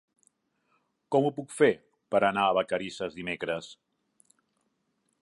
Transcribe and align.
Com 1.15 1.27
ho 1.29 1.33
puc 1.35 1.53
fer 1.57 1.69
per 2.15 2.23
anar 2.31 2.47
a 2.49 2.57
Vacarisses 2.61 3.19
dimecres? 3.21 3.73